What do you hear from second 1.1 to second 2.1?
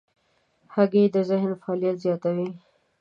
د ذهن فعالیت